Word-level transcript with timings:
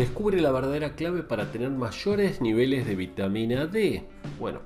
Descubre 0.00 0.40
la 0.40 0.50
verdadera 0.50 0.94
clave 0.94 1.22
para 1.22 1.52
tener 1.52 1.68
mayores 1.68 2.40
niveles 2.40 2.86
de 2.86 2.94
vitamina 2.94 3.66
D. 3.66 4.02
Bueno, 4.38 4.60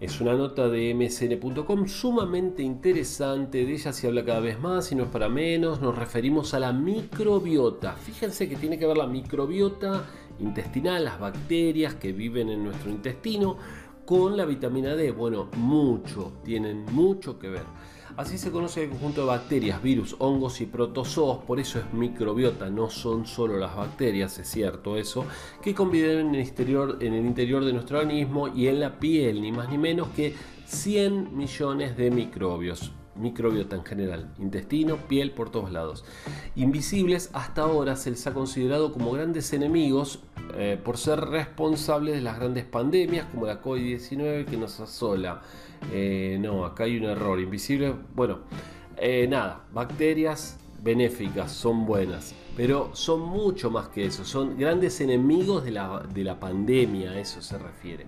es 0.00 0.20
una 0.20 0.34
nota 0.34 0.68
de 0.68 0.92
msn.com 0.92 1.86
sumamente 1.86 2.64
interesante, 2.64 3.64
de 3.64 3.72
ella 3.72 3.92
se 3.92 4.08
habla 4.08 4.24
cada 4.24 4.40
vez 4.40 4.58
más 4.58 4.90
y 4.90 4.96
no 4.96 5.04
es 5.04 5.10
para 5.10 5.28
menos, 5.28 5.80
nos 5.80 5.96
referimos 5.96 6.54
a 6.54 6.58
la 6.58 6.72
microbiota. 6.72 7.92
Fíjense 7.92 8.48
que 8.48 8.56
tiene 8.56 8.80
que 8.80 8.86
ver 8.88 8.96
la 8.96 9.06
microbiota 9.06 10.06
intestinal, 10.40 11.04
las 11.04 11.20
bacterias 11.20 11.94
que 11.94 12.12
viven 12.12 12.48
en 12.48 12.64
nuestro 12.64 12.90
intestino, 12.90 13.58
con 14.04 14.36
la 14.36 14.44
vitamina 14.44 14.96
D. 14.96 15.12
Bueno, 15.12 15.50
mucho, 15.56 16.32
tienen 16.42 16.84
mucho 16.86 17.38
que 17.38 17.48
ver. 17.48 17.64
Así 18.16 18.36
se 18.36 18.50
conoce 18.50 18.84
el 18.84 18.90
conjunto 18.90 19.22
de 19.22 19.26
bacterias, 19.28 19.82
virus, 19.82 20.16
hongos 20.18 20.60
y 20.60 20.66
protozoos, 20.66 21.38
por 21.44 21.58
eso 21.58 21.78
es 21.78 21.92
microbiota, 21.94 22.68
no 22.68 22.90
son 22.90 23.26
solo 23.26 23.56
las 23.56 23.74
bacterias, 23.74 24.38
es 24.38 24.48
cierto 24.48 24.98
eso, 24.98 25.24
que 25.62 25.74
conviven 25.74 26.34
en 26.34 26.34
el, 26.34 26.52
en 27.00 27.14
el 27.14 27.24
interior 27.24 27.64
de 27.64 27.72
nuestro 27.72 27.98
organismo 27.98 28.48
y 28.48 28.68
en 28.68 28.80
la 28.80 28.98
piel, 28.98 29.40
ni 29.40 29.50
más 29.50 29.70
ni 29.70 29.78
menos 29.78 30.08
que 30.08 30.34
100 30.66 31.36
millones 31.36 31.96
de 31.96 32.10
microbios 32.10 32.92
microbiota 33.14 33.76
en 33.76 33.84
general, 33.84 34.32
intestino, 34.38 34.96
piel, 34.96 35.32
por 35.32 35.50
todos 35.50 35.70
lados. 35.70 36.04
Invisibles 36.56 37.30
hasta 37.32 37.62
ahora 37.62 37.96
se 37.96 38.10
les 38.10 38.26
ha 38.26 38.34
considerado 38.34 38.92
como 38.92 39.12
grandes 39.12 39.52
enemigos 39.52 40.20
eh, 40.54 40.78
por 40.82 40.98
ser 40.98 41.20
responsables 41.20 42.14
de 42.14 42.20
las 42.20 42.38
grandes 42.38 42.64
pandemias 42.64 43.26
como 43.32 43.46
la 43.46 43.62
COVID-19 43.62 44.44
que 44.44 44.56
nos 44.56 44.80
asola. 44.80 45.42
Eh, 45.92 46.36
no, 46.40 46.64
acá 46.64 46.84
hay 46.84 46.96
un 46.96 47.04
error. 47.04 47.40
Invisible, 47.40 47.94
bueno, 48.14 48.40
eh, 48.96 49.26
nada, 49.28 49.64
bacterias 49.72 50.58
benéficas, 50.82 51.52
son 51.52 51.86
buenas 51.86 52.34
pero 52.56 52.90
son 52.92 53.20
mucho 53.20 53.70
más 53.70 53.88
que 53.88 54.06
eso, 54.06 54.24
son 54.24 54.58
grandes 54.58 55.00
enemigos 55.00 55.64
de 55.64 55.70
la, 55.70 56.00
de 56.00 56.22
la 56.22 56.38
pandemia, 56.38 57.12
a 57.12 57.18
eso 57.18 57.40
se 57.40 57.56
refiere. 57.56 58.06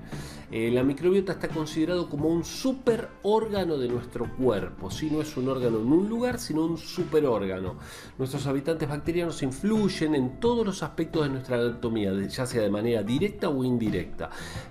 Eh, 0.51 0.71
la 0.71 0.83
microbiota 0.83 1.33
está 1.33 1.49
considerado 1.49 2.09
como 2.09 2.29
un 2.29 2.45
super 2.45 3.09
órgano 3.23 3.79
de 3.79 3.89
nuestro 3.89 4.31
cuerpo, 4.37 4.91
si 4.91 5.11
no 5.11 5.23
es 5.23 5.37
un 5.37 5.49
órgano 5.49 5.79
en 5.79 5.91
un 5.91 6.09
lugar, 6.09 6.39
sino 6.39 6.65
un 6.67 6.77
super 6.77 7.25
órgano. 7.25 7.77
Nuestros 8.19 8.47
habitantes 8.47 8.89
bacterianos 8.89 9.43
influyen 9.43 10.15
en 10.15 10.39
todos 10.39 10.67
los 10.67 10.83
aspectos 10.83 11.25
de 11.25 11.31
nuestra 11.31 11.57
anatomía, 11.57 12.13
ya 12.29 12.45
sea 12.45 12.63
de 12.63 12.71
manera 12.71 13.03
directa 13.03 13.49
o 13.49 13.65
indirecta. 13.65 14.29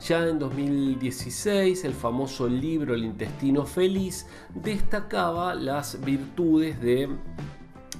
Ya 0.07 0.27
en 0.27 0.37
2016, 0.37 1.83
el 1.83 1.93
famoso 1.93 2.47
libro 2.47 2.93
El 2.93 3.03
intestino 3.03 3.65
feliz 3.65 4.27
destacaba 4.53 5.55
las 5.55 5.99
virtudes 6.05 6.79
de 6.79 7.09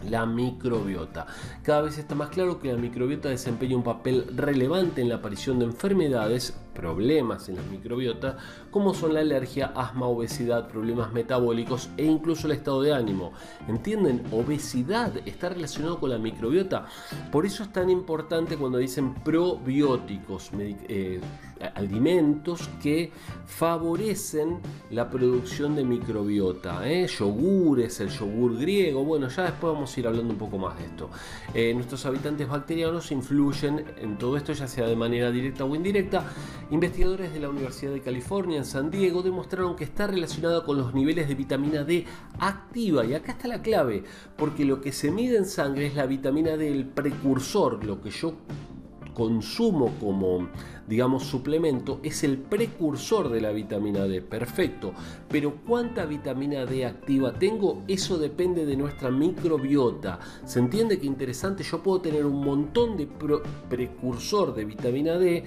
la 0.09 0.25
microbiota. 0.25 1.25
Cada 1.63 1.81
vez 1.81 1.97
está 1.97 2.15
más 2.15 2.29
claro 2.29 2.59
que 2.59 2.71
la 2.71 2.77
microbiota 2.77 3.29
desempeña 3.29 3.75
un 3.75 3.83
papel 3.83 4.25
relevante 4.35 5.01
en 5.01 5.09
la 5.09 5.15
aparición 5.15 5.59
de 5.59 5.65
enfermedades, 5.65 6.57
problemas 6.73 7.49
en 7.49 7.55
la 7.55 7.63
microbiota, 7.63 8.37
como 8.71 8.93
son 8.93 9.13
la 9.13 9.21
alergia, 9.21 9.73
asma, 9.75 10.07
obesidad, 10.07 10.67
problemas 10.67 11.11
metabólicos 11.13 11.89
e 11.97 12.05
incluso 12.05 12.47
el 12.47 12.53
estado 12.53 12.81
de 12.81 12.93
ánimo. 12.93 13.33
¿Entienden? 13.67 14.23
Obesidad 14.31 15.11
está 15.25 15.49
relacionado 15.49 15.99
con 15.99 16.09
la 16.09 16.17
microbiota. 16.17 16.85
Por 17.31 17.45
eso 17.45 17.63
es 17.63 17.71
tan 17.71 17.89
importante 17.89 18.57
cuando 18.57 18.77
dicen 18.77 19.13
probióticos, 19.13 20.51
eh, 20.59 21.21
alimentos 21.75 22.69
que 22.81 23.11
favorecen 23.45 24.59
la 24.91 25.09
producción 25.09 25.75
de 25.75 25.83
microbiota. 25.83 26.87
¿eh? 26.89 27.07
Yogures, 27.07 27.99
el 28.01 28.09
yogur 28.09 28.57
griego, 28.57 29.03
bueno, 29.03 29.27
ya 29.29 29.43
después 29.43 29.73
vamos 29.73 29.95
a 29.95 29.99
ir 29.99 30.07
hablando 30.07 30.33
un 30.33 30.39
poco 30.39 30.57
más 30.57 30.77
de 30.77 30.85
esto. 30.85 31.09
Eh, 31.53 31.73
nuestros 31.73 32.05
habitantes 32.05 32.47
bacterianos 32.47 33.11
influyen 33.11 33.85
en 33.97 34.17
todo 34.17 34.37
esto, 34.37 34.53
ya 34.53 34.67
sea 34.67 34.87
de 34.87 34.95
manera 34.95 35.31
directa 35.31 35.65
o 35.65 35.75
indirecta. 35.75 36.25
Investigadores 36.73 37.31
de 37.31 37.39
la 37.39 37.49
Universidad 37.49 37.91
de 37.91 38.01
California 38.01 38.57
en 38.57 38.65
San 38.65 38.89
Diego 38.89 39.21
demostraron 39.21 39.75
que 39.75 39.83
está 39.83 40.07
relacionado 40.07 40.65
con 40.65 40.75
los 40.75 40.91
niveles 40.95 41.27
de 41.27 41.35
vitamina 41.35 41.83
D 41.83 42.03
activa. 42.39 43.05
Y 43.05 43.13
acá 43.13 43.33
está 43.33 43.47
la 43.47 43.61
clave, 43.61 44.03
porque 44.35 44.65
lo 44.65 44.81
que 44.81 44.91
se 44.91 45.11
mide 45.11 45.37
en 45.37 45.45
sangre 45.45 45.85
es 45.85 45.93
la 45.93 46.07
vitamina 46.07 46.57
D, 46.57 46.71
el 46.71 46.87
precursor, 46.87 47.85
lo 47.85 48.01
que 48.01 48.09
yo 48.09 48.37
consumo 49.13 49.93
como, 49.99 50.49
digamos, 50.87 51.25
suplemento 51.25 51.99
es 52.01 52.23
el 52.23 52.39
precursor 52.39 53.29
de 53.29 53.41
la 53.41 53.51
vitamina 53.51 54.05
D. 54.05 54.23
Perfecto. 54.23 54.93
Pero 55.29 55.57
¿cuánta 55.67 56.07
vitamina 56.07 56.65
D 56.65 56.87
activa 56.87 57.33
tengo? 57.33 57.83
Eso 57.87 58.17
depende 58.17 58.65
de 58.65 58.75
nuestra 58.75 59.11
microbiota. 59.11 60.17
¿Se 60.43 60.57
entiende 60.57 60.97
qué 60.97 61.05
interesante? 61.05 61.61
Yo 61.63 61.83
puedo 61.83 62.01
tener 62.01 62.25
un 62.25 62.43
montón 62.43 62.97
de 62.97 63.07
precursor 63.69 64.55
de 64.55 64.65
vitamina 64.65 65.19
D 65.19 65.45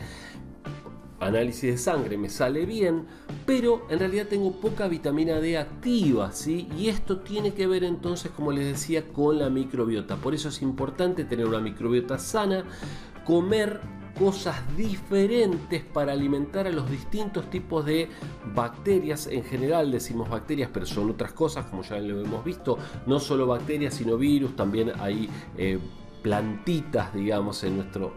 análisis 1.21 1.71
de 1.71 1.79
sangre 1.79 2.19
me 2.19 2.29
sale 2.29 2.67
bien, 2.67 3.07
pero 3.47 3.87
en 3.91 3.99
realidad 3.99 4.27
tengo 4.29 4.53
poca 4.61 4.89
vitamina 4.89 5.41
D 5.41 5.59
activa, 5.59 6.33
¿sí? 6.33 6.69
Y 6.77 6.89
esto 6.89 7.19
tiene 7.19 7.55
que 7.55 7.67
ver 7.67 7.85
entonces, 7.85 8.31
como 8.31 8.53
les 8.53 8.67
decía, 8.67 9.09
con 9.09 9.39
la 9.39 9.51
microbiota. 9.51 10.17
Por 10.17 10.35
eso 10.35 10.49
es 10.49 10.63
importante 10.63 11.25
tener 11.25 11.47
una 11.47 11.61
microbiota 11.61 12.19
sana, 12.19 12.65
comer 13.25 13.81
cosas 14.19 14.57
diferentes 14.77 15.85
para 15.85 16.13
alimentar 16.13 16.67
a 16.67 16.71
los 16.71 16.91
distintos 16.91 17.51
tipos 17.51 17.85
de 17.85 18.09
bacterias. 18.55 19.27
En 19.27 19.45
general 19.45 19.91
decimos 19.91 20.29
bacterias, 20.29 20.71
pero 20.73 20.87
son 20.87 21.11
otras 21.11 21.33
cosas, 21.33 21.67
como 21.67 21.83
ya 21.83 21.99
lo 21.99 22.21
hemos 22.21 22.45
visto, 22.45 22.79
no 23.07 23.21
solo 23.21 23.47
bacterias, 23.47 23.95
sino 23.95 24.17
virus, 24.17 24.57
también 24.57 24.93
hay 24.99 25.29
eh, 25.59 25.79
plantitas, 26.23 27.13
digamos, 27.15 27.63
en 27.65 27.77
nuestro 27.77 28.15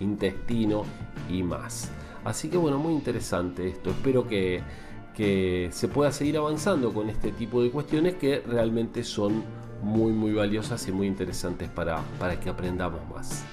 intestino 0.00 0.84
y 1.30 1.42
más. 1.42 1.90
Así 2.24 2.48
que 2.48 2.56
bueno, 2.56 2.78
muy 2.78 2.92
interesante 2.92 3.68
esto. 3.68 3.90
Espero 3.90 4.26
que, 4.26 4.62
que 5.14 5.68
se 5.72 5.88
pueda 5.88 6.12
seguir 6.12 6.36
avanzando 6.36 6.92
con 6.92 7.08
este 7.08 7.32
tipo 7.32 7.62
de 7.62 7.70
cuestiones 7.70 8.14
que 8.14 8.42
realmente 8.46 9.04
son 9.04 9.44
muy 9.82 10.12
muy 10.12 10.32
valiosas 10.32 10.88
y 10.88 10.92
muy 10.92 11.06
interesantes 11.06 11.68
para, 11.68 12.00
para 12.18 12.40
que 12.40 12.48
aprendamos 12.48 13.00
más. 13.14 13.44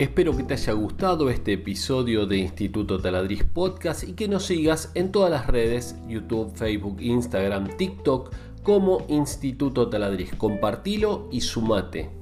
Espero 0.00 0.34
que 0.34 0.44
te 0.44 0.54
haya 0.54 0.72
gustado 0.72 1.28
este 1.28 1.52
episodio 1.52 2.24
de 2.24 2.38
Instituto 2.38 2.98
Taladriz 2.98 3.44
Podcast 3.44 4.02
y 4.08 4.14
que 4.14 4.28
nos 4.28 4.46
sigas 4.46 4.90
en 4.94 5.12
todas 5.12 5.30
las 5.30 5.46
redes, 5.46 5.94
YouTube, 6.08 6.56
Facebook, 6.56 7.02
Instagram, 7.02 7.76
TikTok, 7.76 8.32
como 8.62 9.04
Instituto 9.08 9.90
Taladriz. 9.90 10.34
Compartilo 10.36 11.28
y 11.30 11.42
sumate. 11.42 12.19